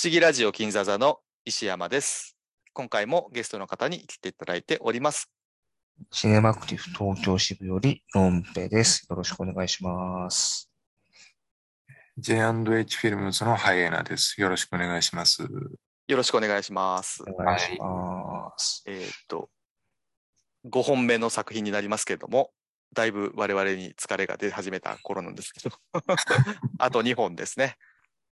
[0.00, 2.36] 思議ラジオ金座座の石山です。
[2.72, 5.28] 今回もゲストの方に来ていただいております。
[6.12, 9.08] シネマクティブ東京支部よりロンペです。
[9.10, 10.70] よろしくお願いします。
[12.16, 14.40] J&H フィルムズのハイエナです。
[14.40, 15.42] よろしくお願いします。
[15.42, 17.24] よろしくお願いします。
[17.26, 18.84] お願いします。
[18.86, 19.50] えーっと、
[20.70, 22.52] 5本目の作品になりますけれども、
[22.94, 25.76] だいぶ我々に疲れが出始めた頃なんですけど、
[26.78, 27.76] あと2本ですね。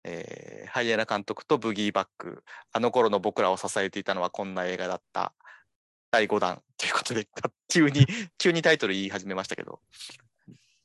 [0.06, 2.42] えーハイエナ監督とブギーバック、
[2.72, 5.32] あの頃の僕らを支えていたのはこんな映画だった。
[6.10, 7.28] 第5弾ということで、
[7.72, 8.06] 急に、
[8.36, 9.80] 急にタイトル言い始めましたけど。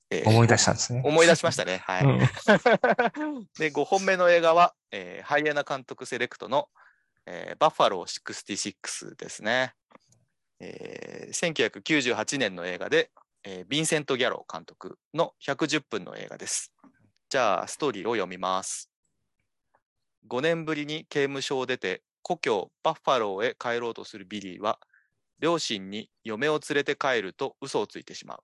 [0.10, 1.02] えー思い出したんですね。
[1.04, 1.78] 思い出しましたね。
[1.80, 2.04] はい。
[2.04, 2.20] うん
[3.58, 6.70] で、5本目の映画は、えーハイエナ監督セレクトの、
[7.26, 9.74] えーバッファロー66ですね。
[10.60, 13.12] えー1998年の映画で、
[13.44, 16.74] えーヴィンセント・ギャロー監督の110分の映画です。
[17.30, 18.91] じゃあ、ストーリーを読みます。
[20.28, 24.80] 5年ぶりに刑務所を出て、故郷バッファローへ帰ろうとするビリーは、
[25.40, 28.44] 両親に嫁を連れて帰ると嘘をついてしまう。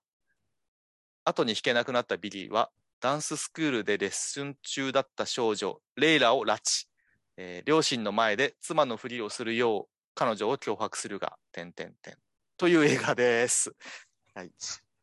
[1.24, 6.86] 後に引けなくなったビリーは、ダンススクールでレッスン中だった少女、レイラを拉致。
[7.36, 12.16] えー両親の前で妻のふりをするよう彼女を脅迫するが、点点点。
[12.56, 13.76] という映画です。
[14.34, 14.52] はい。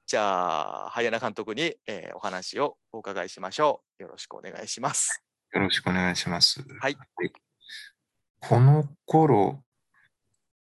[0.08, 4.04] じゃあ、早名監督に、えーお話をお伺いしましょう。
[4.04, 5.25] よろしくお願いします。
[5.56, 6.66] よろしくお願いします。
[6.82, 6.98] はい。
[8.42, 9.64] この頃、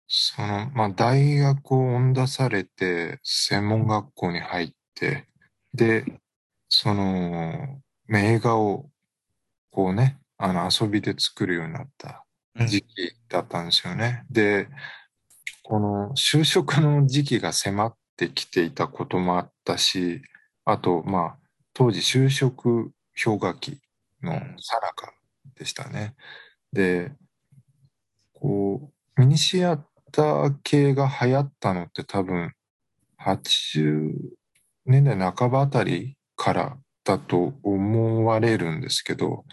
[0.06, 5.28] その、まあ、大学を恩出されて、専門学校に入って、
[5.73, 6.03] で、
[6.67, 8.89] その、まあ映画を、
[9.72, 12.25] こうね、あの、遊びで作るようになった
[12.67, 14.25] 時期だったんですよね。
[14.30, 14.67] で、
[15.64, 20.22] この就職の時期が迫ってきていたこともあったし、
[20.66, 21.38] あと、まあ、
[21.73, 22.92] 当時就職
[23.23, 23.80] 氷河期
[24.23, 25.14] のさなか
[25.55, 26.16] でしたね。
[26.73, 27.12] で、
[28.34, 29.78] こう、ミニシア
[30.12, 32.53] ター系が流行ったのって多分、
[33.23, 34.13] 80
[34.85, 39.45] 年代半ばあたりからだと思われるんですけど、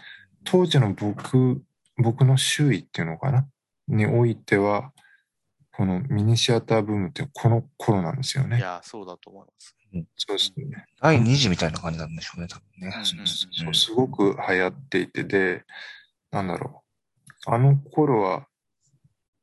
[0.43, 1.61] 当時の僕、
[1.97, 3.47] 僕の周囲っていうのかな？
[3.87, 4.91] においては、
[5.79, 8.57] このミニシアターブームってこの頃なんですよね。
[8.57, 9.73] いや、そうだと思います。
[10.17, 10.85] そうですね。
[11.01, 12.93] 第2次みたいな感じなんでしょうね、多分ね。
[12.97, 15.63] うんそうすごく流行っていて、で、
[16.31, 16.83] なんだろ
[17.47, 17.49] う。
[17.49, 18.47] あの頃は、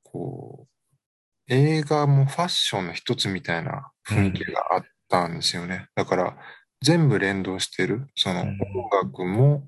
[0.03, 5.89] こう、映画もファッションの一つみたいな雰囲気があったんですよね。
[5.95, 6.37] だから、
[6.83, 8.09] 全部連動してる。
[8.15, 9.67] そのうん音楽も、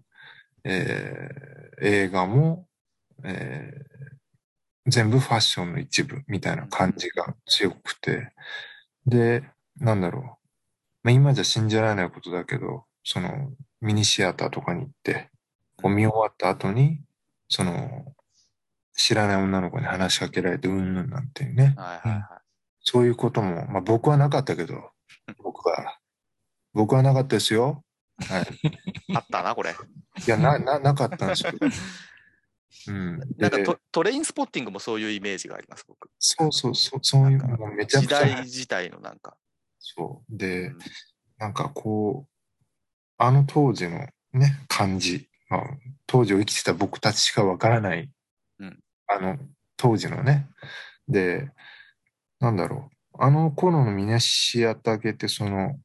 [0.65, 1.49] えー
[1.81, 2.67] 映画も、
[3.25, 4.18] えー
[4.89, 8.33] 全部ファッションの一部みたいな感じが強くて。
[9.07, 9.45] で、
[9.77, 10.23] なんだろう。
[11.03, 15.31] まあ、今じゃ信じられないことだけど、そのミニシアターとかに行って、
[15.81, 17.01] こう見終わった後に、
[17.49, 18.15] その、
[18.95, 21.75] 知らない女の子に話しかけられてうんぬんなんていうね。
[21.77, 22.43] はいはいは
[22.83, 24.91] そういうことも、まあ僕はなかったけど、
[25.43, 25.99] 僕は、
[26.73, 27.85] 僕はなかったですよ。
[28.27, 28.43] はい。
[28.43, 28.47] い。
[29.15, 29.71] あったな、これ。
[29.71, 29.75] い
[30.31, 31.53] や、な、な、なかったんですよ。
[32.89, 33.21] うん。
[33.21, 36.11] でなんかトトレインスポッティングもそういうイメージがあります、僕。
[36.19, 39.37] そうそうそう、そういう、なんかもうめちゃく時ちゃ、代自体のなんか。
[39.79, 40.37] そう。
[40.37, 40.79] でうん、
[41.39, 42.31] なんかこう、
[43.19, 45.63] あの当時のね、感じ、まあ、
[46.07, 48.11] 当時を生きてた僕たちしかわからない、
[48.59, 49.39] うんあの
[49.79, 50.49] 当時のね、
[51.09, 51.51] で、
[52.41, 55.79] なんだろう、あの頃のミネシアタケってその、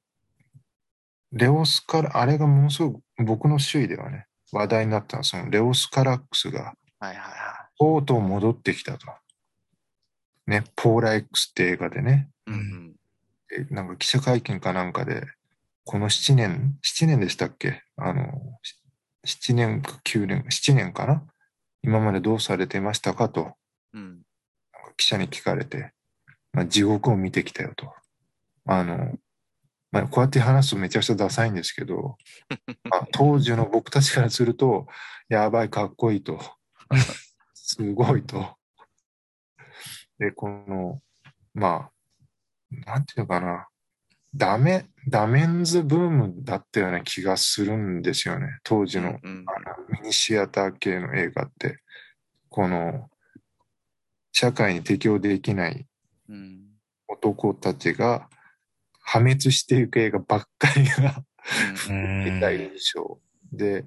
[1.31, 9.07] レオスカラ、あれがものすごく僕の周囲ではね、話題になったのはそのレオスカラックスがはいはいはとうとう戻ってきたと。
[10.47, 12.51] ね、ポーラ X って映画でね、い。
[12.51, 12.95] うん
[13.69, 15.25] なんか記者会見かなんかで、
[15.85, 17.83] この7年、7年でしたっけ？
[17.97, 18.23] あの、
[19.25, 21.23] 7年か9年、7年かな？
[21.83, 23.53] 今までどうされてましたかと、
[23.93, 24.21] うん。
[24.97, 25.93] 記者に聞かれて、
[26.51, 27.93] まあ、地獄を見てきたよと。
[28.65, 29.13] あの、
[29.93, 32.17] まあ、こうやって話すとめちゃくちゃダサいんですけど、
[32.89, 34.87] まあ、当時の僕たちからすると、
[35.29, 36.41] やばい、かっこいいと。
[37.53, 38.57] すごいと。
[40.17, 40.99] で、この、
[41.53, 41.91] ま
[42.71, 43.67] あ、なんていうのかな。
[44.35, 48.47] ダメ、ダメンズブームだったような気がするんですよね。
[48.63, 51.77] 当時のうんあのミニシアター系の映画って。
[52.49, 53.11] この、
[54.31, 55.85] 社会に適応できない
[56.29, 56.63] うん
[57.07, 58.27] 男たちが
[59.03, 61.23] 破滅していく映画ばっかりが
[62.23, 63.19] 出た印象。
[63.51, 63.85] で、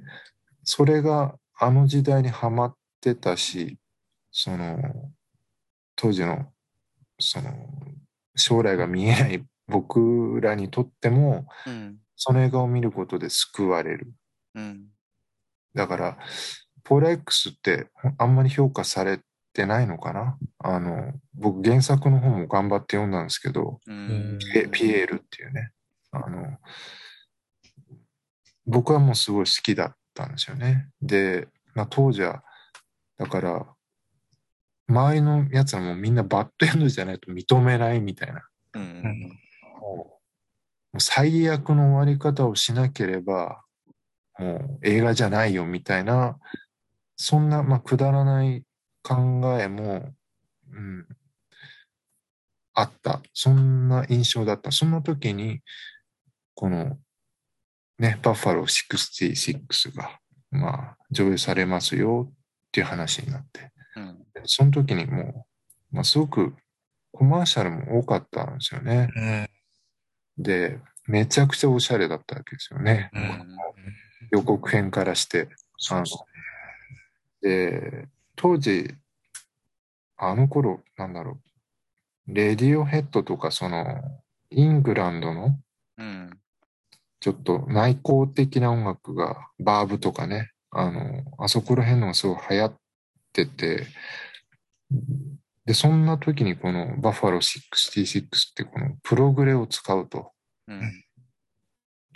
[0.63, 3.79] それがあの時代にハマってたし、
[4.31, 4.79] その、
[5.97, 6.53] 当時の、
[7.19, 7.51] その、
[8.37, 14.11] 将来が見えない僕らにとっても、うんその映画を見ることで救われる。
[14.55, 14.87] うん
[15.75, 16.19] だから、
[16.83, 19.21] ポーラ X ってあんまり評価され
[19.57, 20.39] てないのかな？
[20.59, 25.73] あの、僕原作の方も頑張って読んだんですけど、うんピピエールっていうね、
[26.13, 26.59] あの、
[28.67, 30.89] 僕はもうすごい好きだったんですよね。
[31.01, 32.45] で、まあ当時は、
[33.17, 33.67] だから、
[34.89, 38.43] 周りのやつはもうみんなバッドエンドじゃないと認めないみたいな。
[38.75, 39.39] うんうん
[40.93, 43.63] もう最悪の終わり方をしなければ、
[44.39, 46.39] もう映画じゃないよみたいな、
[47.17, 48.65] そんな、まあ、くだらない
[49.07, 49.15] 考
[49.61, 50.13] えも、
[50.73, 51.07] うん、
[52.75, 53.23] あった。
[53.33, 54.73] そんな印象だった。
[54.73, 55.61] そんな時に、
[56.55, 56.99] この、
[58.01, 60.19] ね、バッファロー66が、
[60.51, 62.35] まあ、上映されますよっ
[62.73, 63.71] ていう話になって。
[63.97, 65.47] うんその時にも
[65.93, 66.55] う、まあ、すごく
[67.11, 69.09] コマーシャルも多かったんですよね。
[70.37, 70.43] うん。
[70.43, 73.11] で、めちゃくちゃおしゃれだったわけですよね。
[73.15, 73.57] うんうん
[74.33, 75.49] 予告編からして。
[75.91, 76.05] あの
[77.41, 78.95] で、当時、
[80.17, 81.41] あの頃、なんだろ
[82.29, 84.03] う、レディオヘッドとか、その、
[84.51, 85.59] イングランドの、
[85.99, 86.31] うん
[87.19, 92.77] ちょっと内向的な音楽が、バーブとかね、あの、あそこら辺のがすごい流行っ
[93.33, 93.87] てて、
[95.65, 100.31] で、そんな時にこのバッファロー66ってこのプログレを使うと。
[100.69, 101.07] うん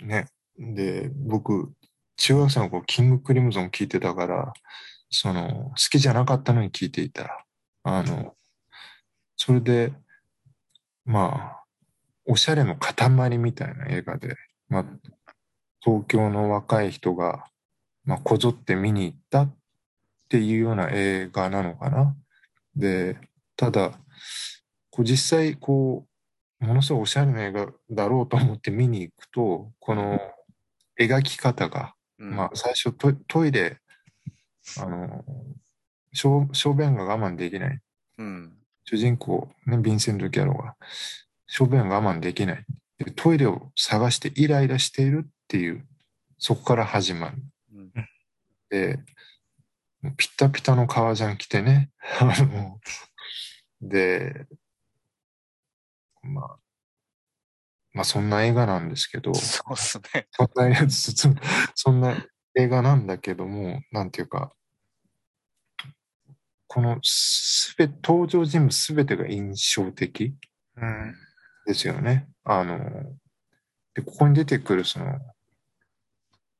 [0.07, 0.27] ね。
[0.57, 1.73] で、僕、
[2.17, 4.53] 中学生の頃、キングクリムゾン聞いてたから、
[5.11, 7.45] その、好きじゃなかったのに聞いていた。
[7.83, 8.33] あの、
[9.35, 9.93] それで、
[11.05, 11.63] まあ、
[12.25, 14.35] おしゃれの塊みたいな映画で、
[14.69, 14.85] まあ、
[15.81, 17.45] 東京の若い人が、
[18.05, 19.55] まあ、こぞって見に行ったっ
[20.29, 22.15] ていうような映画なのかな。
[22.75, 23.17] で、
[23.57, 23.91] ただ、
[24.89, 26.05] こう実際、こ
[26.61, 30.19] う、ものすごいおしゃれな映画だろうと思って見に行くと、この
[30.99, 32.93] 描き方が、うんまあ、最初
[33.27, 33.79] トイレ、
[34.79, 35.25] あの、
[36.13, 37.79] 小小便が我慢できない。
[38.17, 40.75] うん主人公、ね、ヴィンセント・ギャロが、
[41.47, 42.65] 小便が我慢できない。
[42.97, 45.85] でトイレを探してイライラしているっていう、
[46.37, 47.37] そこから始まる。
[47.73, 47.91] うん
[48.69, 48.99] で、
[50.17, 52.79] ピッタピタの革ジャン着てね、 あの、
[53.81, 54.47] で、
[56.23, 56.57] まあ、
[57.93, 60.27] まあそんな映画なんですけど、そうっすね。
[60.31, 61.29] そんなやつ、そ
[61.75, 62.15] そんな
[62.55, 64.53] 映画なんだけども、なんていうか、
[66.73, 70.33] このすべ、登場人物すべてが印象的
[70.77, 71.13] うん。
[71.65, 72.29] ですよね。
[72.45, 72.79] あの、
[73.93, 75.19] で、ここに出てくるその、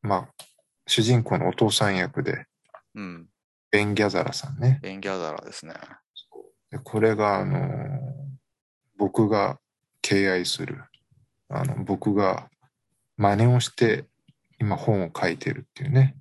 [0.01, 0.43] まあ、
[0.85, 2.45] 主人公のお父さん役で、
[2.93, 3.29] うん。
[3.71, 4.79] ベン・ギャザラさんね。
[4.81, 5.75] ベンギャザラですね。
[6.71, 7.57] でこれが、あの、
[8.97, 9.61] 僕が
[10.01, 10.83] 敬愛する、
[11.47, 12.49] あの、僕が
[13.15, 14.03] 真似をして
[14.59, 16.17] 今本を書いてるっていうね、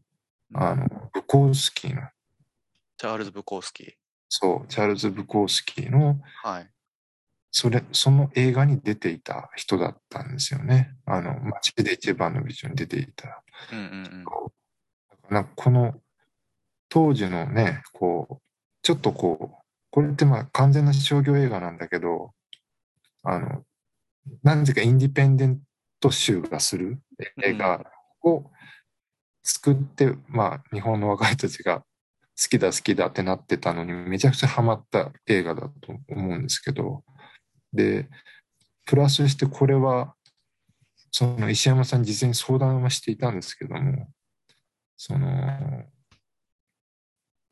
[0.54, 2.02] あの、ブコースキーの、
[3.00, 3.92] チャールズ・ブコースキー。
[4.28, 6.70] そう、チャールズ・ブコースキーの、はい。
[7.50, 10.94] それ、その映画に出ていた人だったんですよね。
[11.06, 13.42] あの、街で一番のビジョンに出ていた。
[13.72, 14.24] うんうん
[15.30, 15.94] なんかこの
[16.90, 18.42] 当時のね、こう、
[18.82, 22.34] ちょっとこう、これってまあ完全な商業映画なんだけど、
[23.22, 23.64] あの、
[24.42, 25.60] 何故かインディペンデン
[26.00, 27.00] ト集がする
[27.42, 27.82] 映画
[28.24, 28.50] を
[29.42, 31.82] 作って、まあ日本の若い人たちが
[32.40, 37.04] 好きだ好きだってなってたのにめちゃくちゃハマった映画だと思うんですけど、
[37.72, 38.08] で、
[38.86, 40.14] プラスしてこれは、
[41.12, 44.08] その石山さんに事前に相談はしていたんですけども、
[44.96, 45.26] その、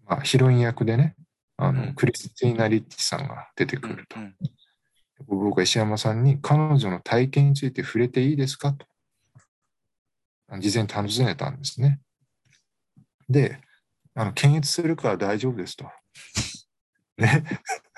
[0.07, 1.17] まあ、ヒロイン役でね、
[1.59, 4.19] あの、うんクリスティーナ・リッチさんが出てくうんると。
[4.19, 4.35] うん
[5.27, 8.87] 僕は石山さんに彼女の体験について触れていいですかと、
[10.61, 12.01] 事前に尋ねたんですね。
[13.29, 13.61] で、
[14.19, 15.85] あの、検閲するから大丈夫ですと。
[17.19, 17.45] ね。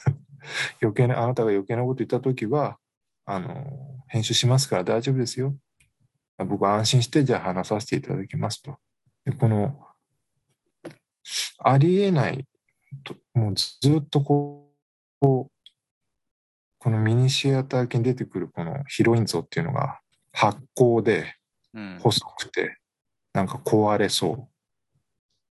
[0.82, 2.78] 余計な、あなたが余計なこと言ったときは、
[3.24, 5.56] あの、編集しますから大丈夫ですよ。
[6.36, 8.78] 僕は安心して、じゃあ話させていただきますと。
[9.24, 9.86] で、この、
[11.58, 12.46] ありえない
[13.02, 14.74] と、もうずっとこ
[15.22, 15.50] う、
[16.80, 20.00] このミニシアター系に出てくるこのヒロイン像っていうのが
[20.32, 21.36] 発光で
[21.74, 22.78] うん細くて
[23.34, 24.49] なんか壊れそう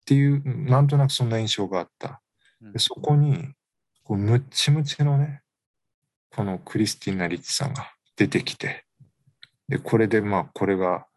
[0.08, 2.22] っていうなんとなくそんな印象があった。
[2.62, 2.72] うん。
[2.72, 3.50] でそこに
[4.06, 5.42] こうムッチムチのね
[6.34, 8.86] このクリスティーナ・リッチさんが出てきて
[9.68, 11.08] でこれでまあこれが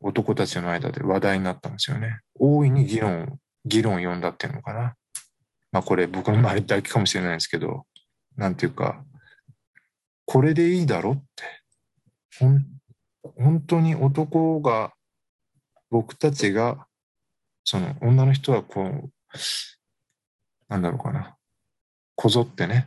[0.00, 2.20] 男たちの間で話題になったんですよね。
[2.38, 4.94] 大いに議論議論を呼んだっていうのかな。
[5.72, 7.86] まあこれ僕の周りだけかもしれないですけど
[8.36, 9.02] なんていうか
[10.26, 11.42] これでいいだろって。
[12.38, 12.64] ほん
[13.36, 14.92] 本当に男が
[15.90, 16.86] 僕たちが
[17.64, 19.10] その女の人はこう、
[20.68, 21.36] なんだろうかな、
[22.16, 22.84] こぞってね、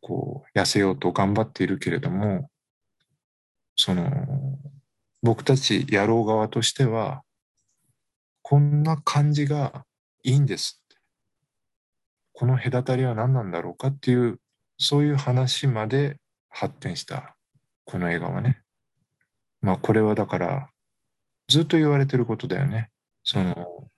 [0.00, 2.50] こう、痩せようと頑張っているけれども、
[3.76, 4.58] その、
[5.22, 7.22] 僕たち野郎側としては、
[8.42, 9.84] こんな感じが
[10.24, 10.96] いいんですって。
[12.32, 14.40] この隔たりは何なんだろうかっていう、
[14.78, 16.18] そういう話まで
[16.50, 17.36] 発展した、
[17.84, 18.60] この映画はね。
[19.60, 20.70] まあこれはだから、
[21.48, 22.90] ずっと言われてることだよね。
[23.22, 23.88] その、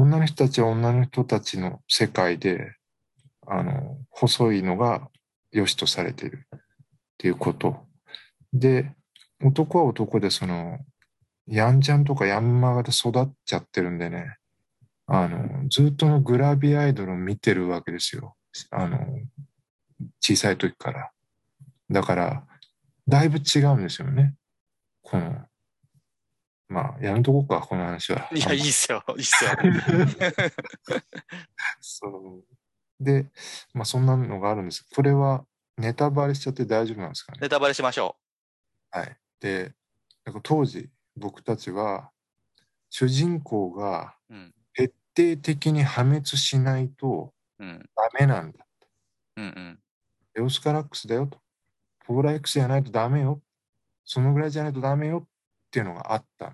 [0.00, 2.74] 女の人たちは女の人たちの世界で、
[3.46, 5.08] あの、細いのが
[5.52, 6.60] 良しとされているっ
[7.18, 7.76] ていうこと。
[8.54, 8.94] で、
[9.44, 10.78] 男は男でその、
[11.46, 14.36] ヤンジャンとかヤンマガで育っちゃってるんでね、
[15.06, 18.36] あの、ずっとのグラビアアイドルを見てるわけですよ。
[18.70, 19.00] あの、
[20.20, 21.10] 小さい時から。
[21.90, 22.46] だから、
[23.06, 24.34] だいぶ違うんですよね。
[25.02, 25.44] この、
[26.70, 28.28] まあ、やめとこうか、この話は。
[28.32, 29.02] いや、いいっすよ。
[29.18, 29.50] いいっすよ。
[31.80, 33.26] そうで、
[33.74, 34.86] まあ、そんなのがあるんです。
[34.94, 35.44] これは
[35.76, 37.38] ネタバレしちゃって大丈夫なんですかね？
[37.42, 38.16] ネタバレしましょ
[38.92, 39.16] はい。
[39.40, 39.74] で、
[40.24, 42.12] なんか当時、僕たちは、
[42.88, 44.34] 主人公がう。
[44.34, 44.54] うん。
[44.72, 44.94] 徹
[45.34, 47.90] 底的に破滅しないとうん。
[47.96, 48.64] ダメなんだ。
[49.38, 49.80] うんうん。
[50.36, 51.40] エオスカラックスだよと。
[52.06, 53.42] ポーラ X じゃないとダメよ。
[54.04, 55.26] そのぐらいじゃないとダメよ
[55.70, 56.52] っていうのがあった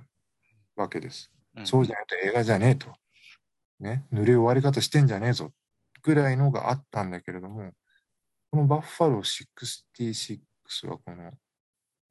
[0.76, 1.30] わけです。
[1.56, 2.94] うんそうじゃないと映画じゃねえと。
[3.80, 5.52] ね、塗り終わり方してんじゃねえぞ。
[6.02, 7.72] ぐらいのがあったんだけれども、
[8.50, 11.32] このバッファロー66はこの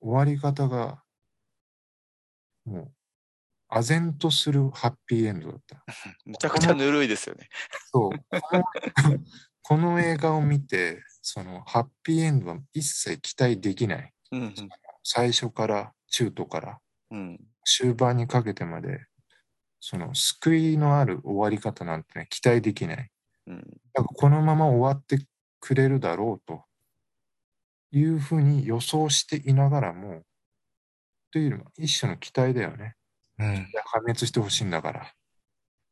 [0.02, 1.04] 終わり方が、
[2.66, 2.92] もう、
[3.70, 5.84] 唖然とするハッピーエンドだった。
[6.26, 7.50] めちゃくちゃぬるいですよね。
[7.92, 8.12] そう。
[9.62, 14.14] この映画を見て、そのハッピーエンドは一切期待できない。
[14.32, 14.56] うん
[15.08, 16.82] 最初から中途から
[17.12, 17.20] うん。
[17.20, 17.40] うん。
[17.64, 19.06] 終盤にかけてまで、
[19.80, 23.10] その救いのある終わり方なんてね、期待できない。
[23.48, 23.56] うん。
[23.94, 25.20] なんかこのまま終わって
[25.60, 26.64] くれるだろうと
[27.92, 30.24] いうふうに予想していながらも、
[31.32, 32.96] というよりも一種の期待だよね。
[33.40, 33.68] うん。
[33.86, 35.12] 破滅してほしいんだから。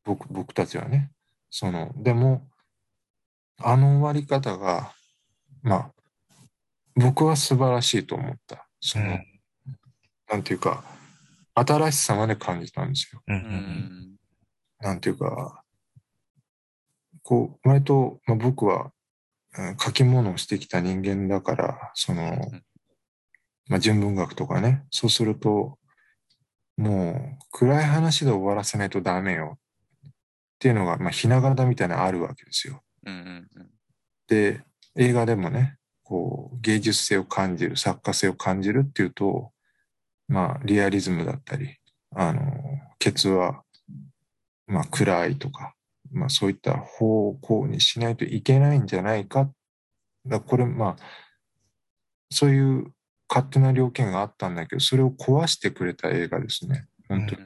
[0.03, 1.11] 僕、僕たちはね。
[1.49, 2.47] その、でも、
[3.59, 4.93] あの終わり方が、
[5.61, 5.91] まあ、
[6.95, 8.67] 僕は素晴らしいと思った。
[8.79, 9.33] その、うん
[10.29, 10.83] なんていうか、
[11.55, 13.21] 新しさまで感じたんですよ。
[13.27, 14.15] うん。
[14.79, 15.63] なんていうか、
[17.21, 18.93] こう、割と、まあ、僕は、うん
[19.79, 22.51] 書き物をしてきた人間だから、その、
[23.67, 25.77] まあ、純文学とかね、そうすると、
[26.75, 29.59] もう、暗い話で終わらせないとダメよ。
[30.05, 30.11] っ
[30.57, 32.81] ていうのが、まあ、ひな形みたいなのあるわけですよ。
[33.05, 33.69] うんうんうん。
[34.27, 34.63] で、
[34.95, 39.52] 映画でもね、こう、芸術性を感じる、作家性を感じるっていうと、
[40.33, 41.77] まあ、リアリズムだったり、
[42.15, 42.41] あの、
[42.97, 43.61] ケツは、
[44.65, 45.75] まあ、暗いとか、
[46.11, 49.51] まあ、そういった方向にしないといけないんじゃないか。
[50.25, 51.03] だこれ、まあ、
[52.31, 52.91] そういう
[53.29, 56.87] 勝手な了見があったんだけど、それを壊してくれた映画ですね。
[57.07, 57.41] 本当に。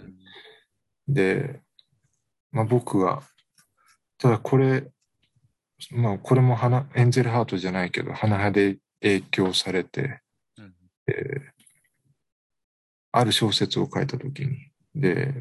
[1.10, 1.60] で、
[2.53, 3.22] まあ、僕が、
[4.17, 4.89] ただこれ、
[5.91, 10.22] まあ、これも花エンゼルハートじゃないけど、花葉で影響されて、
[10.58, 10.74] うん
[11.10, 11.56] えー
[13.17, 15.33] ある小説を書いたときに、で、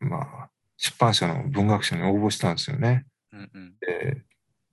[0.00, 3.06] まあ、出版社の文学賞に応募したんですよね。
[3.32, 4.22] うんうんで、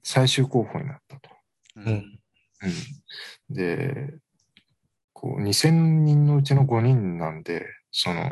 [0.03, 1.29] 最終候補になったと。
[1.75, 2.19] ううんん。
[3.49, 4.13] うん、で、
[5.13, 8.31] こう、2000人のうちの5人なんで、その、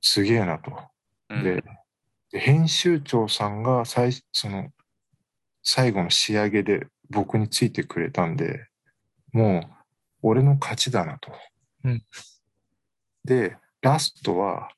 [0.00, 0.72] すげえなと。
[1.30, 1.62] うんで、
[2.30, 4.70] で編集長さんが最その
[5.62, 8.68] 最後の仕上げで僕についてくれたんで、
[9.32, 9.76] もう
[10.22, 11.32] 俺の勝ちだなと。
[11.84, 12.02] うん
[13.26, 14.70] で、ラストは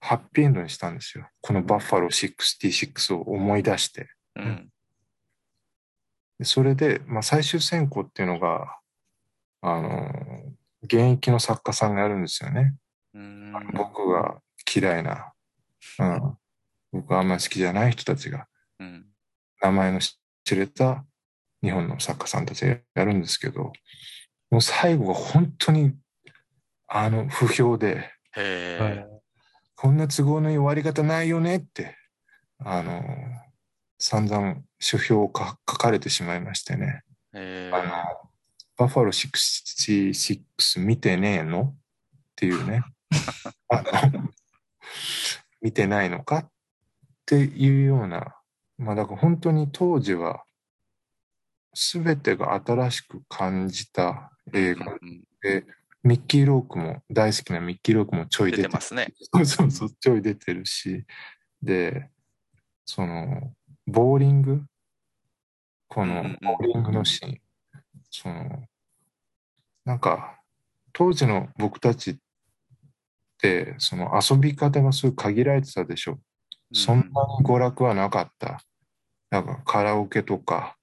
[0.00, 1.28] ハッピーエンドにしたんですよ。
[1.42, 4.08] このバッファロー66を思い出して。
[4.36, 4.68] うん。
[6.38, 8.78] でそれで、まあ、最終選考っていうのが、
[9.60, 10.10] あの、
[10.82, 12.76] 現役の作家さんがやるんですよね。
[13.14, 13.52] うん。
[13.74, 14.40] 僕が
[14.72, 15.32] 嫌いな、
[15.98, 16.38] うん、
[16.92, 18.46] 僕があんまり好きじゃない人たちが、
[18.78, 19.06] うん。
[19.60, 20.16] 名前の知
[20.54, 21.04] れた
[21.62, 23.72] 日本の作家さんたちがやるんですけど、
[24.50, 25.94] もう最後が本当に、
[26.88, 28.10] あの、不評で。
[28.32, 29.06] はい。
[29.76, 31.96] こんな都合のいい終わり方ないよねって、
[32.58, 33.04] あの、
[33.98, 37.02] 散々書評をか書かれてしまいましてね。
[37.34, 38.30] へあの、
[38.76, 41.74] バッファロー66見てねえの？
[41.74, 41.76] っ
[42.36, 42.82] ていうね。
[43.68, 44.30] あの、
[45.60, 46.38] 見てないのか？
[46.38, 46.50] っ
[47.26, 48.34] ていうような、
[48.78, 50.44] まあだから本当に当時は
[51.74, 55.66] 全てが新しく感じた映画うんで、
[56.08, 59.12] ミッキー・ロークも、大好きなミッキー・ロークもちょい出てますね。
[59.34, 61.04] そうそうそう、ちょい出てるし、
[61.62, 62.08] で、
[62.86, 63.52] その、
[63.86, 64.62] ボーリング、
[65.86, 67.40] このボーリングのシーン、
[68.10, 68.64] その、
[69.84, 70.40] なんか、
[70.94, 72.16] 当時の僕たちっ
[73.36, 76.18] て、その遊び方がすごい限られてたでしょ。
[76.72, 78.62] そんなに娯楽はなかった。
[79.30, 80.78] なんかカラオケとか、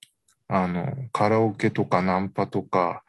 [0.48, 3.04] あの、カラオケとかナンパとか、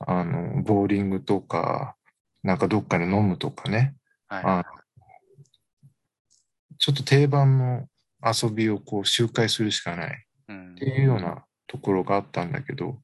[0.00, 1.96] あの、ボーリングとか、
[2.42, 3.96] なんかどっかで飲むとかね。
[4.28, 4.64] はいあ
[6.80, 7.88] ちょっと定番の
[8.24, 13.00] 遊びをこう周回するしかないうんっていうようなところがあったんだけど、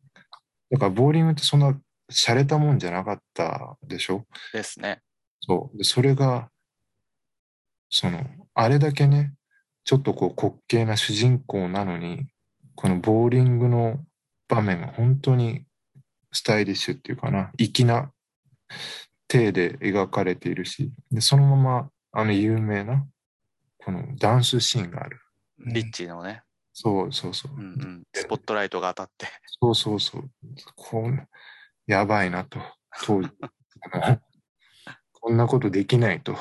[0.71, 1.77] だからボーリングってそんな
[2.09, 4.27] 洒落たもんじゃなかったでしょ？
[4.53, 5.01] ですね。
[5.41, 5.77] そう。
[5.79, 6.51] で、それが、
[7.91, 8.25] その、
[8.55, 9.35] あれだけね、
[9.85, 12.29] ちょっとこう滑稽な主人公なのに、
[12.77, 13.99] このボーリングの
[14.47, 15.65] 場面が本当に
[16.35, 18.12] スタイリッシュっていうかな、粋な
[19.29, 23.07] 体で描かれているし、で、そのまま、あの有名な、
[23.79, 25.21] このダンスシーンがある。
[25.61, 27.53] うんリッチーのね、そうそうそう。
[27.57, 29.26] うんうん、スポットライトが当たって。
[29.61, 30.31] そうそうそう。
[30.75, 31.26] こん
[31.87, 32.59] やばいなと。
[33.05, 33.31] 当時
[35.12, 36.37] こんなことできないと。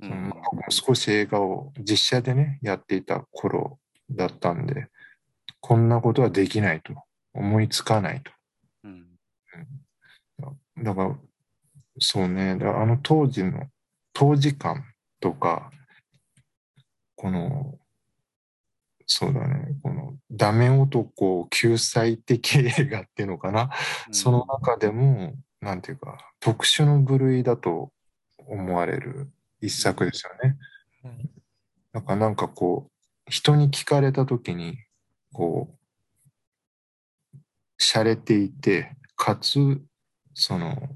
[0.00, 0.32] うん
[0.70, 3.80] 少し映画を実写でね、やっていた頃
[4.10, 4.88] だったんで、
[5.60, 6.94] こんなことはできないと。
[7.38, 8.32] 思いつかないと。
[10.76, 10.84] うん。
[10.84, 11.16] だから、
[11.98, 13.68] そうね、だあの当時の、
[14.12, 14.84] 当時感
[15.20, 15.70] とか、
[17.16, 17.78] この、
[19.06, 23.70] そうだね、このダメ男救済的映画っていうのかな？
[24.12, 27.90] その中でも、なんていうか、特殊の部類だと
[28.36, 30.56] 思われる一作ですよね。
[31.04, 31.30] うん。
[31.92, 34.78] だからなんかこう、人に聞かれたときに、
[35.32, 35.74] こ
[37.34, 37.38] う、
[37.80, 39.82] 洒落ていて、かつ、
[40.32, 40.88] その、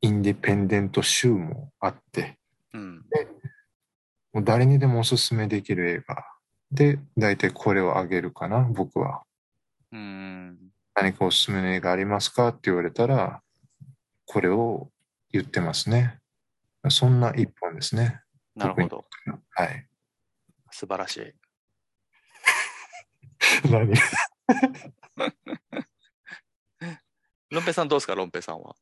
[0.00, 2.38] インディペンデント集もあって、
[2.72, 3.04] うん
[4.32, 6.26] もう誰にでもおすすめできる映画
[6.72, 9.22] で、大体これをあげるかな、僕は。
[9.92, 10.58] うん
[10.94, 13.42] 何かおすすめの映画ありますかって言われたら、
[14.24, 14.90] これを
[15.30, 16.18] 言ってますね。
[16.88, 18.22] そんな一本ですね。
[18.56, 19.04] なるほど。
[19.50, 19.86] はい。
[20.70, 21.32] 素晴らしい。
[23.70, 23.92] 何？
[27.54, 28.74] ロンペさんどうですか、ロンペさんは。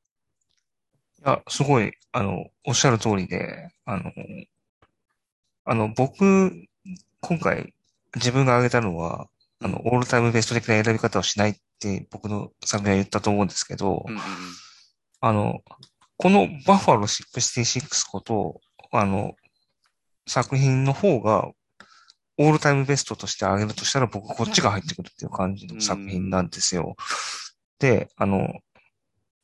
[1.24, 4.12] いや、すごい、あの、おっしゃる通りで、あの、
[5.64, 6.52] あの、僕、
[7.20, 7.74] 今回、
[8.14, 9.28] 自分が挙げたのは、
[9.60, 14.20] あの、オールタイムベスト的な選び方をしないって僕の作品は言ったと思うんですけど、うんうん
[15.24, 15.60] あの、
[16.16, 19.36] このバッファロー66こと、あの、
[20.26, 21.48] 作品の方が、
[22.38, 26.96] オールタイムベストとして挙げるとしたら僕こっちが入ってくるっていう感じの作品なんですよ。
[27.82, 28.60] で、あの、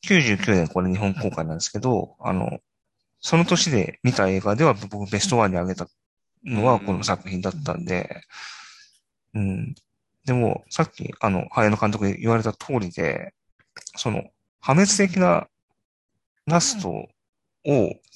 [0.07, 2.61] 99年これ日本公開なんですけど、あの、
[3.21, 5.89] その年で見た映画では僕ベストワンに挙げた
[6.45, 8.23] のはこの作品だったんで、
[9.35, 9.75] うん。
[10.25, 13.35] でも、さっき、あの、早野監督で言われた通りで、
[13.97, 14.23] その、
[14.61, 15.49] 破滅的な
[16.47, 17.09] ラストを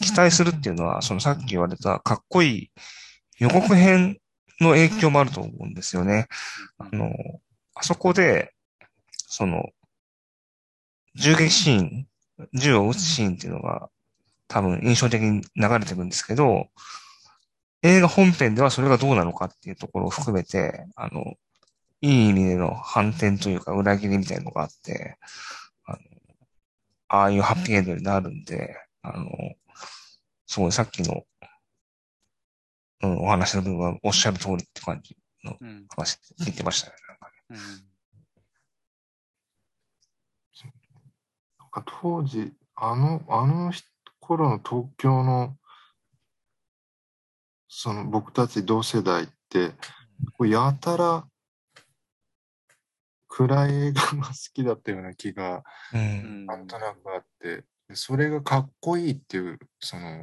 [0.00, 2.70] 期待するっていうのは、そのさっき言われたかっこいい
[3.38, 4.18] 予告編
[4.60, 6.28] の影響もあると思うんですよね。
[6.78, 7.10] あの、
[7.74, 8.52] あそこで、
[9.16, 9.64] その、
[11.14, 12.06] 銃撃シーン、
[12.54, 13.88] 銃を撃つシーンっていうのが
[14.48, 16.68] 多分印象的に流れてくるんですけど、
[17.82, 21.34] 映画本編ではそれがどうなのかっていうところを含めて、あの、
[22.00, 25.16] いい意味での反転というか裏切りみたいなのがあって、
[25.84, 25.98] あの、
[27.08, 29.28] ああいうハッピーエンドになるんで、あの、
[30.46, 31.24] すごいさっきの、
[33.02, 35.86] うん、お話の部分はおっしゃる通りって感じのうん。
[35.88, 36.96] 話聞いてましたね。
[37.08, 37.32] なんかね。
[37.50, 37.92] うん
[41.58, 43.72] なんか当時、あの、あの
[44.20, 45.56] 頃の東京の、
[47.68, 49.70] その僕たち同世代って、
[50.38, 51.26] こうやたら
[53.28, 55.98] 暗い映画が好きだったような気がう。
[55.98, 60.22] うんんなんとなくあって、でそれがかっこいいっていう、その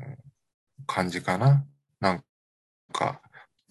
[0.86, 1.66] 感じかな。
[2.00, 2.24] なん
[2.94, 3.22] か、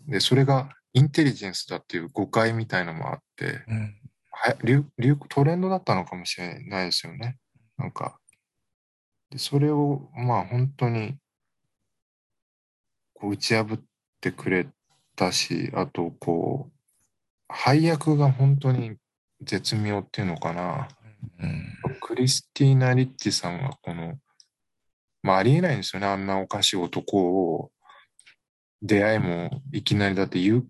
[0.06, 3.94] で、それがインテリジェンスだっていう誤解みたいのもあって、うん。
[4.30, 7.38] は流流トレンドだったのかもしれないですよね。
[7.78, 8.18] なんか。
[9.30, 11.16] で、それを、まあ本当に、
[13.14, 13.80] こう打ち破っ
[14.20, 14.68] てくれ
[15.16, 16.72] たし、あとこう、
[17.48, 18.96] 配役が本当に
[19.40, 20.88] 絶妙っていうのかな。
[21.40, 21.64] うん。
[22.00, 24.18] クリスティーナ・リッチさんがこの、
[25.22, 26.06] まあありえないんですよね。
[26.06, 27.70] あんなおかしい男を、
[28.82, 30.66] 出会いもいきなりだって言う、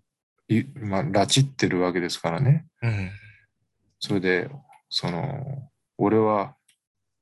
[0.47, 2.65] 言うまあ、拉致ってるわけですからね。
[2.81, 3.11] うん。
[3.99, 4.49] それで、
[4.89, 6.55] その、俺は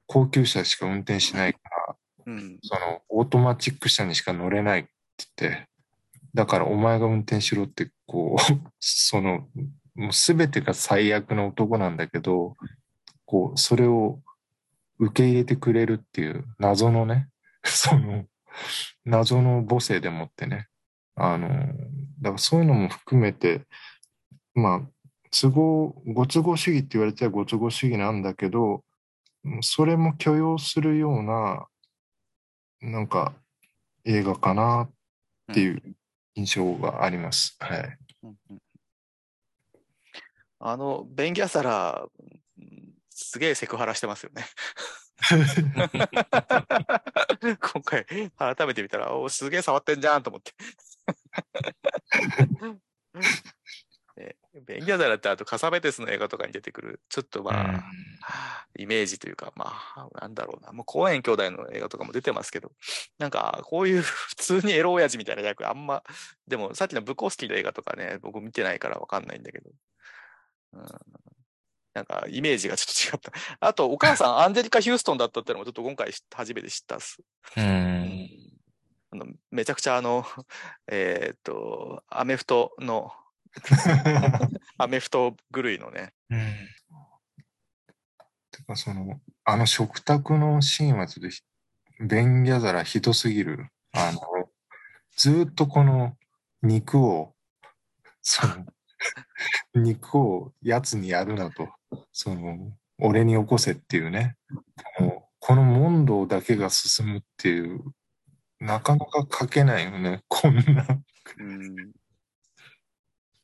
[0.07, 1.95] 高級車しか運転しないから、
[2.27, 2.59] うん。
[2.63, 4.89] その、オートマチック車にしか乗れないって
[5.37, 5.67] 言って、
[6.33, 8.41] だからお前が運転しろって、こう、
[8.79, 9.47] その、
[9.95, 12.55] もう全てが最悪な男なんだけど、
[13.25, 14.19] こう、それを
[14.99, 17.29] 受け入れてくれるっていう謎のね、
[17.63, 18.25] その、
[19.05, 20.67] 謎の母性でもってね、
[21.15, 23.65] あの、だからそういうのも含めて、
[24.53, 24.81] まあ、
[25.31, 28.81] 都合、ご都合主義って言われてはご都合主義なんだけど、うん
[29.61, 31.67] それも許容するような、
[32.81, 33.33] なんか
[34.05, 34.89] 映画かな
[35.51, 35.81] っていう
[36.35, 37.57] 印象があります。
[37.59, 37.97] はい。
[38.23, 38.61] うんうん
[40.59, 42.07] あの、ベンギャサラ、
[43.11, 44.43] すげえセクハラしてますよね。
[47.61, 48.05] 今回、
[48.35, 50.53] 改めて見たら、おすげえ触ってんじゃんと思って。
[54.57, 57.83] ねベンギャザラってあとカサベテスの映画とかに出てくる、ちょっとまあ、
[58.77, 62.71] イメージというか、まあ、なんだろうな、もう公園兄弟の映画とかも出てますけど、
[63.17, 66.03] なんか、こういう普通にエロ親父みたいな役、あんま、
[66.47, 69.69] でもさっきのブコースキーの映画とかね、僕見てないからわかんないんだけど、
[70.73, 70.85] うん、
[71.97, 73.67] なんか、イメージがちょっと違った。
[73.67, 77.17] あと、お母さん、 アンジェリカ・ヒューストンだったってのもちょっと今回初めて知ったっす。
[77.55, 78.29] うん。
[79.49, 80.23] めちゃくちゃあの、
[80.87, 83.11] えーっと、アメフトの、
[84.77, 86.39] アメフト狂いのね、うん。
[88.51, 91.41] てかその、あの食卓のシーンはちょっとひ、
[91.99, 93.67] ベンギャザラひどすぎる。
[93.93, 94.19] あの、
[95.15, 96.15] ずーっとこの
[96.61, 97.33] 肉を、
[98.21, 98.65] その、
[99.75, 101.69] 肉をやつにやるなと、
[102.11, 104.35] その、俺に起こせっていうね。
[105.39, 107.83] この問答だけが進むっていう、
[108.59, 110.85] なかなか書けないよね、こんな。
[111.39, 111.91] うん、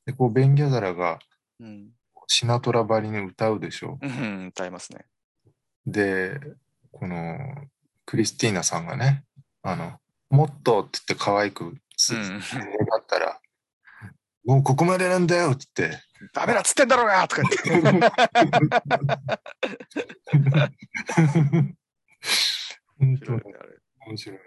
[0.06, 1.20] で、こう、ベンギャザラが
[1.60, 1.90] うん、
[2.28, 3.98] シナトラばりに歌うでしょ。
[4.02, 5.06] うん、歌いますね。
[5.86, 6.40] で、
[6.92, 7.38] この
[8.06, 9.24] クリスティーナさんがね、
[9.62, 9.94] あの、
[10.30, 12.40] もっとって言って可愛くす、うん願
[13.00, 13.40] ったら、
[14.46, 16.02] もうここまでなんだよって言って、
[16.34, 17.90] ダメだっつってんだろうがとか言って。
[23.00, 24.40] 本当にあれ面白い。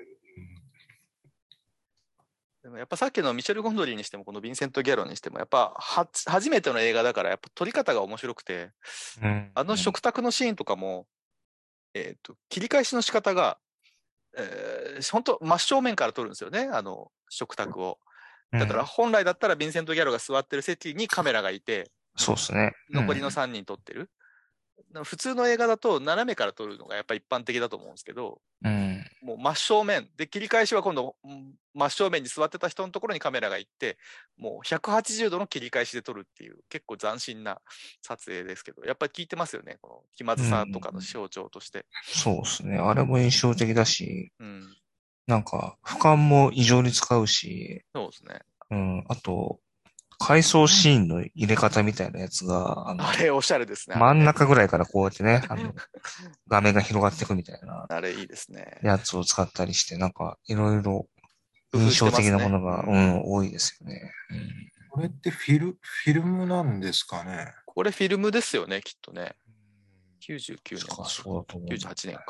[2.67, 8.71] でもやっぱさっきのミシェル・ゴンドリーにしても、このヴィンセント・ギャロンにしても、やっぱは初めての映画だから、やっぱ撮り方が面白くて、
[9.23, 9.53] うん。
[9.55, 11.07] あの食卓のシーンとかも、
[11.95, 13.59] えっ、と、切り返しの仕方が、
[14.37, 18.01] えー、本当真正面から撮るんですよね、あの食卓を。
[18.51, 22.73] だから本来だったらヴィンセント・ギャロが座ってる席にカメラがいて、そうですね。
[22.91, 24.11] 残りの3人撮ってる。
[25.05, 29.05] 普通の映画だと斜めから撮るのがやっぱ一般的だと思うんですけど、うん。
[29.23, 33.99] もう真正面で切り返しは今度うん真正面に座ってた人のところにカメラが行って
[34.39, 37.61] もう180度の切り返しで撮るっていう結構斬新な
[38.03, 41.85] 撮影ですけどやっぱり聞いてますよねこの気まずさとかの象徴として。
[42.05, 42.79] そうですね。
[42.79, 44.77] あれも印象的だし、うん、
[45.27, 48.41] なんか、俯瞰も異常に使うし、そうですね。
[48.71, 49.05] うん。
[49.09, 49.59] あと、
[50.19, 53.97] 回想シーンの入れ方みたいなやつが、あの、あれおしゃれですね。
[53.97, 55.75] 真ん中ぐらいからこうやってね、 あの、
[56.49, 58.79] 画面が広がっていくみたいなあれいいですね。
[58.83, 61.09] やつを使ったりして、なんか、いろいろ
[61.75, 64.13] 印象的なものが、うん、多いですよね。
[64.91, 67.53] これってフィル、フィルムなんですかね？
[67.67, 69.37] これフィルムですよねきっとね。
[70.27, 70.59] 99うん。
[70.79, 71.69] 年かそうだと思う。
[71.69, 72.25] 98年か。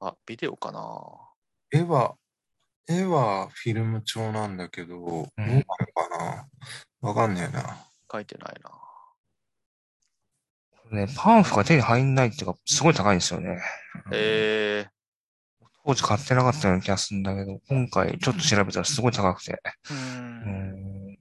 [0.00, 0.80] あビデオかな。
[1.72, 2.16] 絵は、
[2.88, 6.48] 絵はフィルム調なんだけど、どうなのか
[7.00, 7.08] な？
[7.08, 7.76] わかんねえな。
[8.10, 8.70] 書いてないな。
[11.06, 13.62] ね、パンフが手に入んないっていうか、すごい高いんですよね。
[14.12, 14.86] え
[15.84, 19.60] 当時買ってなかったような気がするんだけど、今回ちょっと調べたらすごい高くて。
[19.88, 21.18] ー、ううんん。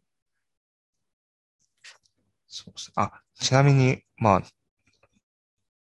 [2.47, 2.93] そうですね。
[2.97, 4.41] あ、ちなみに、まあ、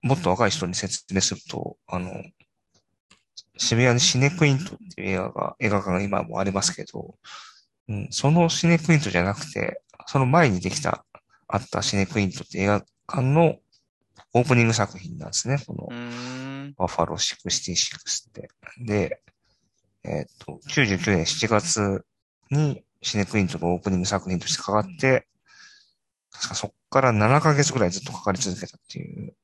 [0.03, 2.11] もっと若い人に説明すると、あの、
[3.57, 7.15] 渋谷にシネクイントっていう映画が、映画館が今もありますけど、
[7.89, 11.05] うん、そのシネクイントじゃなくて、その前にできた、
[11.49, 13.57] あったシネクイントって映画館の
[14.35, 15.59] オープニング作品なんですね。
[15.67, 15.89] この。
[16.77, 18.49] バッファロー66って。
[18.79, 19.21] で、
[20.05, 22.05] えっ、と、99年7月
[22.51, 25.27] にシネクイントのオープニング作品としてかかって、
[26.31, 29.35] 確かそっから7ヶ月ぐらいずっとかかり続けたっていう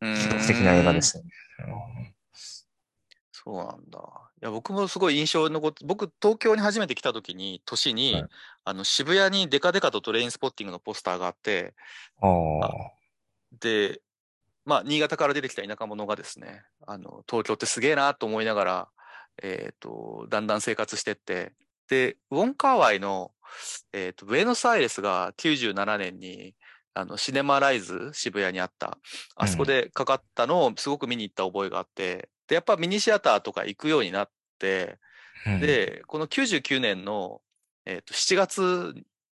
[0.00, 2.11] 記録的な映画ですよね。
[3.44, 3.98] そうなんだ。
[4.42, 8.26] いや、僕もすごい印象に残って、僕、東京に初めて来た時に、年に、はい
[8.64, 11.74] あの、渋谷にデカデカとトレインスポッティングのポスターがあって、
[12.20, 12.92] ああ。
[13.60, 14.00] で、
[14.64, 18.88] まあ、新潟から出てきた田舎者がですね、あの、東京ってすげえなと思いながら、
[19.42, 21.52] えっ、と、だんだん生活してって、
[21.88, 23.32] で、ウォンカーワイの、
[23.92, 26.54] えっ、と、ブエノスアイレスが97年に、
[26.94, 28.98] あの、シネマライズ渋谷にあった、
[29.34, 34.98] あそこでかかったのをすごく見に行った覚えがあって、で、やっぱミニシアターとか行くようになって、
[35.46, 37.40] うん、で、この99年の、
[37.84, 38.94] えっと7月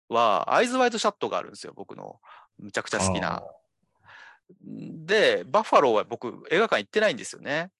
[0.08, 2.20] は、アイズワイドシャットがあるんですよ、僕の。
[2.58, 3.42] むちゃくちゃ好きな。
[4.60, 7.70] で、バッファローは僕、映画館行ってないんですよね。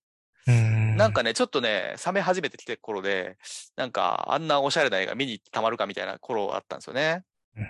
[0.49, 3.37] うん、なんかね、ちょっとね、冷め始めてきてる頃で、
[3.77, 7.25] なんか、あんなおしゃれな映画見に行ってたまるかみたいな頃あったんですよね。
[7.57, 7.67] うん、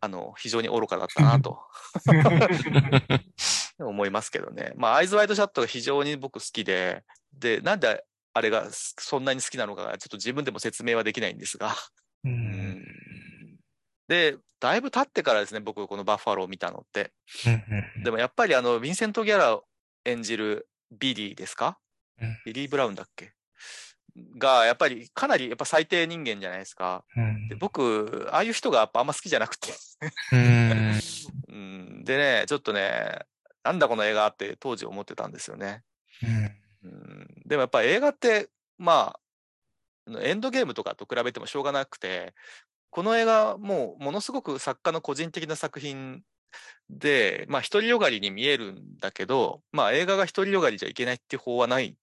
[0.00, 1.60] あの、非常に愚かだったなと
[3.88, 4.72] 思いますけどね。
[4.76, 11.74] まあ、アイズワイドシャットが非常に僕好きで、で、なんであれがそんなに好きなのか、ちょっと自分でも説明はできないんですが。
[12.24, 12.34] ううん
[12.80, 12.86] ん
[14.08, 17.12] で、だいぶ経ってからですね、僕、このバッファローを見たのって。
[17.46, 19.64] うんでもやっぱりあの、ヴィンセント・ギャロ が
[20.04, 21.78] 演じるビリーですか？
[22.20, 23.32] うんビリー・ブラウンだっけ？
[24.38, 27.04] が、やっぱりかなりやっぱ最低人間じゃないですか。
[27.16, 29.72] うんで僕、ああいう人がやっぱあんま好きじゃなくて。
[30.32, 31.00] うん
[31.48, 33.20] うん、でね、ちょっとね、
[33.64, 35.82] なんだこの映画って当時思ってたんですよね。
[36.84, 39.16] うん、でもやっぱ映画って、ま
[40.08, 42.34] あ、エンドゲームとかと比べてもしょうがなくて、
[42.90, 46.22] この映画もうものすごく作家の個人的な作品
[46.90, 51.96] で、まあ独りよがりに見えるんだけど、まあ映画が独りよがりじゃいけないっていう法はない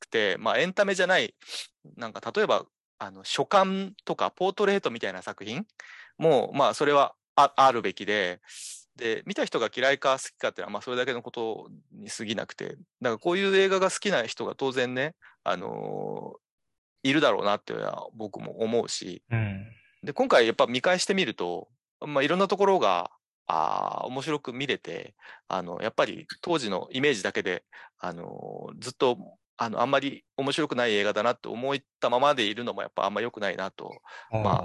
[0.00, 1.34] くて、まあエンタメじゃない、
[1.96, 2.64] なんか例えば、
[2.98, 5.66] あの、書簡とかポートレートみたいな作品
[6.18, 8.40] も、まあそれはああるべきで、
[8.98, 16.38] で、見た人が嫌いか好きかっていうのは、まあそれだけのことに過ぎなくて、だからこういう映画が好きな人が当然ね、あのー
[17.04, 19.64] いるだろうなっていうのは僕も思うし、うん。
[20.02, 21.68] で、今回やっぱ見返してみると、
[22.04, 23.12] まあいろんなところが、
[23.46, 25.14] ああ、面白く見れて、
[25.46, 27.62] あの、やっぱり当時のイメージだけで、
[27.98, 29.16] あのーずっと、
[29.56, 33.92] あの、あんまり面白くない映画だなって思ったままでいるのもやっぱあんま良くないなと
[34.30, 34.64] ま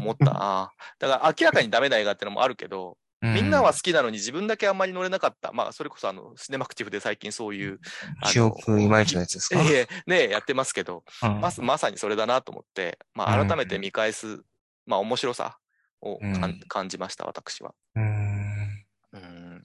[0.00, 0.24] 思った。
[0.26, 0.72] な。
[0.98, 5.52] だから明らかにダメな映画ってのもあるけど、みんなは好きなのに自分だけあんまり乗れなかった。
[5.52, 7.80] まあ、それこそあの、シネマクティブで最近そういう、
[8.24, 11.40] 記憶いまいちのやつですか、ええねやってますけど、うん。
[11.40, 13.48] まさまさにそれだなと思って、まあ、うん。
[13.48, 14.42] 改めて見返す、
[14.86, 15.58] まあ、面白さ
[16.00, 16.60] をうん。
[16.68, 17.74] 感じました、私は。
[17.96, 18.84] うん。
[19.12, 19.62] うん。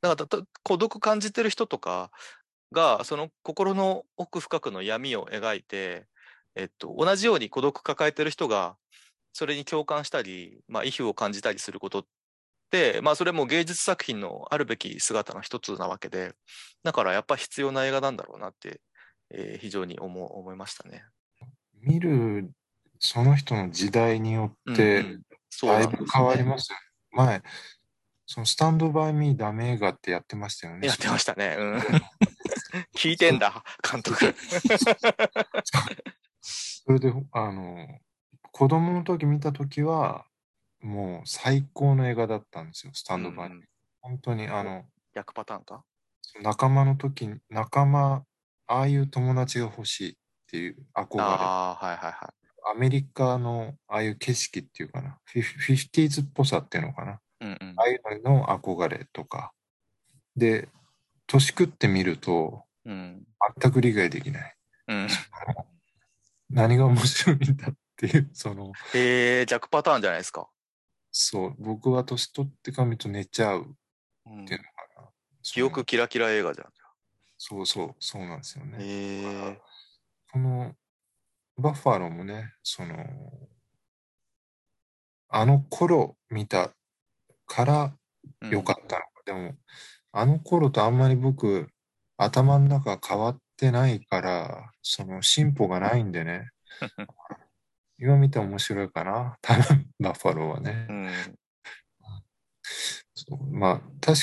[0.00, 2.10] だからた、孤独感じてる人とか
[2.72, 6.06] が、その心の奥深くの闇を描いて、
[6.54, 8.76] えっと、同じように孤独抱えてる人が、
[9.32, 12.08] それに共感したり、まあ、意表を感じたりすることって、
[13.02, 16.34] まあ、それも芸術作品のあるべき姿の一つなわけで、
[16.82, 18.80] だからやっぱ必要な映画なんだろうなって、
[19.30, 21.04] えー非常に思う思いましたね。
[21.80, 22.50] 見る
[22.98, 25.08] その人の時代にようんってだ
[25.78, 26.82] ないぶ変わりますよね。
[27.12, 27.42] 前、
[28.26, 30.86] そのスタンドバイミーダメ映画ってやってましたよね。
[30.86, 31.56] やってましたね。
[31.58, 31.76] うん。
[32.96, 34.34] 聞いてんだ、監督。
[36.40, 38.00] それで、あの、
[38.52, 40.24] 子供の時見た時は、
[40.82, 43.50] もう最高の映画だったんですよ、スタンドバイ。
[43.50, 43.64] うん
[44.04, 45.84] 本当に、あの、逆パターンか？
[46.42, 48.24] 仲間の時に、仲間、
[48.66, 50.16] ああいう友達が欲しいっ
[50.50, 51.22] ていう憧れ。
[51.22, 52.74] ああ、はいはいはい。
[52.74, 57.20] アメリカのああいう景色っていうかな、フィフィフティーズっぽさっていうのかな。
[57.40, 59.52] うんうんああいうのの憧れとか。
[60.36, 60.68] で、
[61.26, 63.22] 年食ってみると、うん。
[63.60, 64.56] 全く理解できない。
[64.88, 65.08] うん。
[66.50, 70.48] 何が面白いんだっていう、その、えー、逆パターンじゃないですか。
[71.12, 73.76] そう、僕は年取ってから見ると寝ちゃう
[74.26, 75.08] うんっていうのかな。
[75.42, 76.72] 記憶キラキラ映画じゃん。
[77.36, 78.78] そうそう、そうなんですよね。
[78.80, 79.56] えー、
[80.32, 80.74] この、
[81.58, 82.96] バッファローもね、その、
[85.28, 86.72] あの頃見た
[87.46, 87.96] から
[88.50, 89.08] 良かったのか。
[89.26, 89.54] でも、
[90.12, 91.68] あの頃とあんまり僕、
[92.16, 96.50] 頭の中変わってないから、その進歩がないんでね。
[98.02, 99.38] 今見て面白いかな。
[99.42, 100.86] 多分、バッファローはね。
[100.90, 101.38] うん。
[103.14, 104.22] そうまあ、確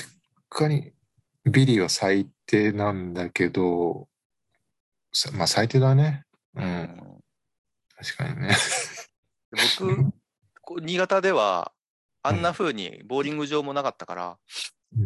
[0.49, 0.93] かに、
[1.45, 4.09] ビリーは最低なんだけど、
[5.13, 6.25] さまあ最低だね。
[6.55, 7.23] う、うんん。
[7.95, 8.55] 確かにね。
[10.65, 11.71] 僕、新潟では、
[12.21, 14.37] あんな風にボーリング場もなかったから、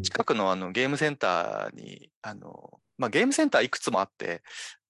[0.02, 4.42] 近くのあのゲームセンターに、あの、まあ、ゲームセンターいくつもあって、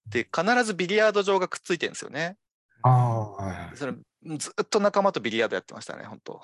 [0.07, 2.37] で、必ずビリヤード場がくっついてるんですよね。
[2.83, 3.77] ああ、はいはい。
[3.77, 3.93] それ、
[4.37, 6.41] ずっと仲間とビリヤードやってましたね、本当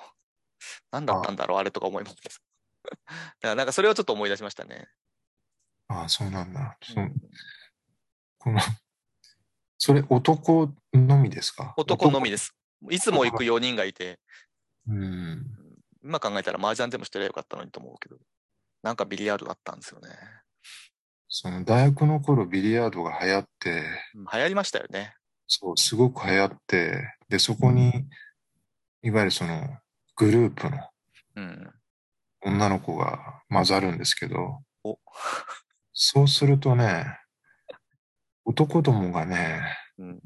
[0.90, 2.16] 何だったんだろう、あれとか思います。
[2.24, 3.00] だか
[3.42, 4.88] らなんかそれをちょっと思い出しましたね。
[5.88, 6.76] ああ、そうなんだ。
[6.82, 7.12] そう
[8.38, 8.58] この、
[9.78, 11.74] それ男のみですか？
[11.76, 12.54] 男のみです。
[12.90, 14.18] いつも行く4人がいて、
[14.86, 15.44] うん。
[16.02, 18.16] 今考えたら麻雀でもしてりゃよかったのにと思うけど、
[18.82, 20.08] なんかビリヤードだったんですよね。
[21.28, 23.82] その大学の頃ビリヤードが流行って、
[24.14, 25.14] うん流行りましたよね。
[25.52, 27.92] そう、すごく流行って、で、そこに、
[29.02, 29.78] いわゆるその、
[30.14, 30.78] グループの、
[31.34, 31.70] うん。
[32.42, 34.98] 女の子が混ざるんですけどお、
[35.92, 37.04] そうするとね、
[38.44, 39.60] 男どもがね、
[39.98, 40.20] うん。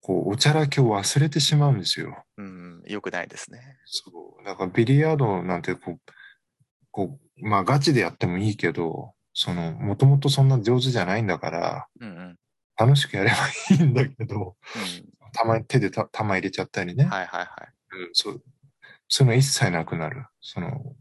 [0.00, 2.24] こう、おちゃらけを忘れてしまうんですよ。
[2.38, 2.82] うん。
[2.86, 3.76] よくないですね。
[3.84, 4.44] そう。
[4.44, 6.00] だからビリヤードなんてこう、
[6.90, 12.36] こう、まあガチでやってもいいけど、その、もともとそんな上手じゃないんだから、うんうん。
[12.80, 12.86] うん。
[12.86, 13.36] 楽しくやれば
[13.76, 14.56] いいんだけど、
[15.32, 17.04] たまに手でた球入れちゃったりね。
[17.04, 17.48] はいはいはい。
[17.92, 18.42] うん、そう。
[19.08, 20.26] そういうの一切なくなる。
[20.40, 20.96] その、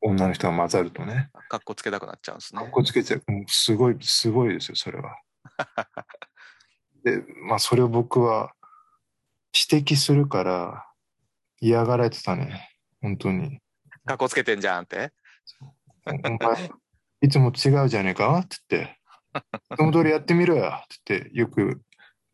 [0.00, 1.30] 女の人が混ざるとね。
[1.48, 2.70] かっこつけたくなっちゃうんですねかっ。
[2.70, 3.22] こつけちゃう。
[3.26, 5.16] うんすごい、すごいですよ、それは。
[7.04, 8.54] で、まあ、それを僕は
[9.70, 10.86] 指摘するから
[11.60, 12.76] 嫌がられてたね。
[13.00, 13.60] 本当に。
[14.04, 15.12] かっこつけてんじゃんって。
[16.06, 16.70] お前、
[17.20, 18.97] いつも違うじゃねえかって言って、
[19.34, 21.80] いつも通りやってみろよって言って、よく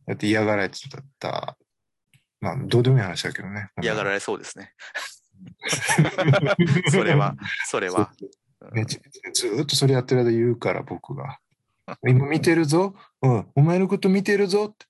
[0.07, 0.79] やって嫌がられて
[1.19, 1.57] た。
[2.41, 3.71] まあ、どうでもいい話だけどね。
[3.83, 4.73] 嫌がられそうですね。
[6.91, 8.13] それは、それは。
[8.73, 11.39] ね、ずーっとそれやってる間言うから、僕が。
[12.07, 12.95] 今見てるぞ。
[13.23, 14.87] うん、お前のこと見てるぞって。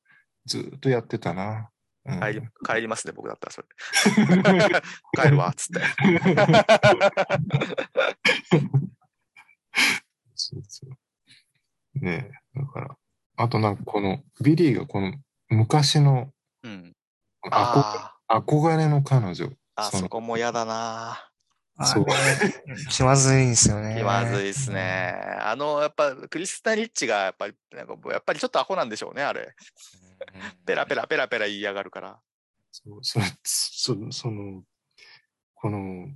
[0.47, 1.71] ずーっとやってたな。
[2.07, 3.69] うん帰り帰りますね、僕だったらそれ。
[5.23, 5.81] 帰るわ、つって。
[10.35, 10.91] そうそう。
[11.95, 12.97] ねえ、だから。
[13.37, 15.13] あとなんかこの、ビリーがこの
[15.49, 16.31] 昔の
[16.63, 16.93] うん。
[17.45, 19.47] 憧あ憧れの彼女。
[19.77, 21.31] あ、あそこも嫌だな。
[21.83, 22.07] そう
[22.89, 23.97] 気まずいんですよね。
[23.99, 25.17] 気まずいですね。
[25.41, 29.55] あの、やっぱ、クリスタ・リッチが、やっぱり、なんか、やっぱりちょっとアホなんでしょうね、あれ。
[30.65, 32.21] ペラペラペラペラ言いやがるから。
[32.71, 34.63] そうそそその、
[35.55, 36.09] この、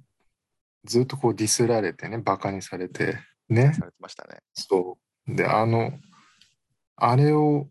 [0.85, 3.73] ずっとこうディスられてね、バカにされて、ね。
[3.75, 4.39] されてましたね。
[4.55, 5.08] そう。
[5.29, 5.93] で、あの、
[6.97, 7.69] あれを、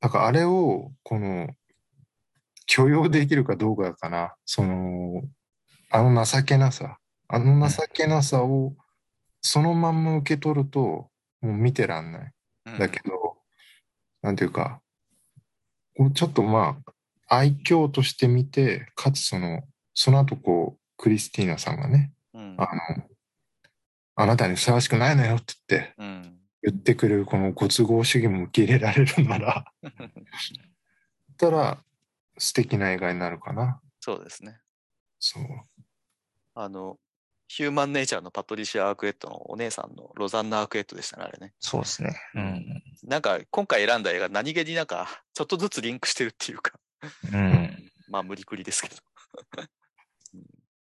[0.00, 1.48] なんかあれを、この、
[2.66, 4.34] 許容できるかどうかかな。
[4.44, 5.22] その、
[5.90, 6.98] あの情けなさ。
[7.28, 8.74] あの情けなさを、
[9.40, 12.32] そのまんま受け取ると、もう見てらんない。
[12.66, 13.36] うんだけど、
[14.22, 14.80] なんていうか、
[15.96, 16.78] こうちょっとま
[17.28, 22.64] あ、愛嬌として見て、かつその、その後こう、クリスティーナさんがね、うんあ
[22.96, 23.04] の、
[24.16, 26.43] あなたにふさわしくないのよって言って、うん。
[26.64, 29.72] 言ってくれるこのご都合主義も受け入れられるなら、
[31.36, 31.84] たら
[32.38, 33.80] 素敵な映画になるかな。
[34.00, 34.60] そうですね。
[35.18, 35.44] そう。
[36.54, 36.98] あの、
[37.48, 41.52] ヒューマンネイチャーのパトリシア・アークエットのお姉さんのロザンナ・アークエットでしたね、あれね。
[41.60, 42.16] そうですね。
[42.34, 42.82] うん。
[43.02, 46.72] なんか、今回選んだ映画、何気になんか、ちょっとずつリンクしてるっていうか、
[47.32, 47.90] うん。
[48.08, 48.96] まあ、無理くりですけど。
[50.34, 50.44] うん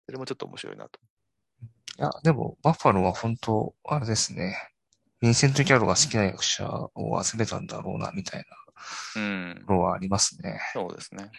[0.06, 1.00] それもちょっと面白いなと。
[1.98, 4.56] いや、でも、バッファローは本当、あれですね。
[5.22, 8.46] ヴィンセント・ギャロが好きな役者を集めたんだろうな、みたいな
[9.16, 9.66] うんと。
[9.66, 10.60] ころはありますね。
[10.72, 11.30] そうですね。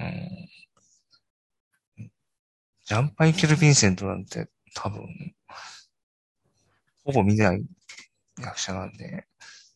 [1.98, 2.12] うん。
[2.86, 5.36] ジャンパイケル・ヴィンセントなんて多分、
[7.04, 7.64] ほぼ見ない
[8.40, 9.28] 役者なんで、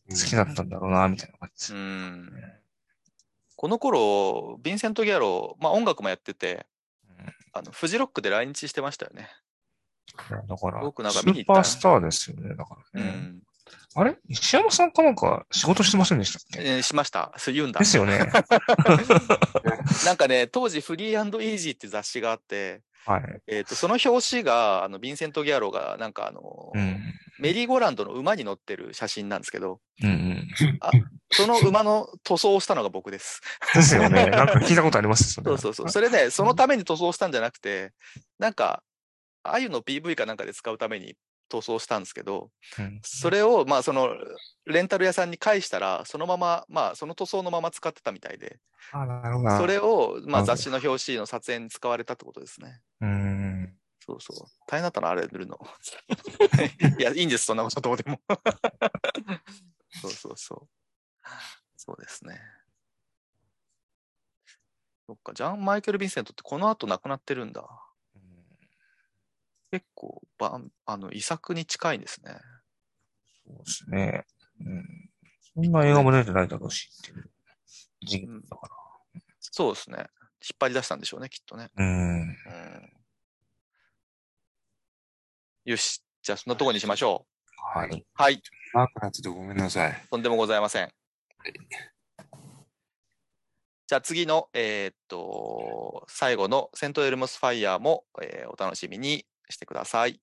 [0.08, 1.78] 好きだったんだろうな、みたいな感じですう。
[1.78, 2.32] ん。
[3.56, 6.66] この頃、ヴィンセント・ギャロー、まあ音楽もやってて、
[7.52, 9.28] あの、フジロックで来日してましたよね。
[10.48, 13.08] だから、僕なんかス見に行ったーパースターですよね、だからね。
[13.08, 13.42] うん。
[13.94, 14.16] あれ？
[14.28, 16.60] 石山さんかなんか仕事してませんでしたっけ？
[16.62, 17.32] えーしました。
[17.36, 17.84] そう言うんだで。
[17.84, 18.18] すよね。
[20.06, 23.42] なんかね、当時フリーイージーって雑誌があって、はい。
[23.48, 27.02] えっ、と、その表紙が、あの、ヴィンセント・ギャローが、なんかあの、うん。
[27.40, 30.48] メリーゴーランドの馬に乗ってる写真なんですけど、うんうん。
[31.32, 33.40] その馬の塗装をしたのが僕です。
[33.74, 34.26] ですよね。
[34.30, 35.48] なんか聞いたことありますよね。
[35.48, 35.88] そうそうそう。
[35.88, 37.92] それね、そのために塗装したんじゃなくて、
[38.38, 38.84] なんか、
[39.42, 41.16] あゆの PV かなんかで使うために
[41.52, 44.08] 塗装したんですけど、うんそれを、まあ、その、
[44.64, 48.58] レンタル屋さんに返したら、そのまま、まあ、その塗装のまま使ってたみたいで、
[48.92, 49.56] あ、なるほど。
[49.58, 52.80] それを、まあ、雑誌の表紙の撮影に使われたってことですね。
[53.00, 53.76] うん。
[54.06, 54.48] そうそう。
[54.66, 55.58] 大変だったな、あれ塗るの。
[56.98, 58.20] いや、いいんです、そんなことどうでも。
[60.00, 61.28] そうそうそう。
[61.76, 62.40] そうですね。
[65.06, 67.68] そっか、ジャン・マイケル・ヴィンセントってこの後亡くなってるんだ。
[69.72, 72.36] 結構、ばんあの、遺作に近いですね。
[73.46, 74.26] そうですね。
[74.60, 75.10] うん。
[75.54, 77.30] そんな映画も出てないだろうしっていう
[78.02, 78.68] 時期だか
[79.40, 79.96] そうですね。
[79.96, 80.06] 引っ
[80.60, 81.70] 張り出したんでしょうね、きっとね。
[81.74, 81.84] ら。
[81.84, 82.20] うん。
[82.20, 82.36] うん。
[85.64, 86.04] よし。
[86.22, 87.26] じゃあ、そんなとこにしましょ
[87.74, 87.78] う。
[87.78, 88.04] はい。
[88.12, 88.42] はい。
[88.74, 90.06] 長くなっててごめんなさい。
[90.10, 90.92] とんでもございません。
[93.86, 100.20] じゃあ次の、えーっと、最後のセントエルモスファイヤーも、えーお楽しみにしてください。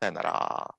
[0.00, 0.74] さよなら。